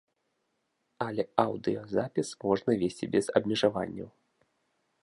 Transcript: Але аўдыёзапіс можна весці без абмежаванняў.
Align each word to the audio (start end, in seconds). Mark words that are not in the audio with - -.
Але 1.07 1.23
аўдыёзапіс 1.45 2.33
можна 2.47 2.71
весці 2.85 3.13
без 3.19 3.25
абмежаванняў. 3.43 4.09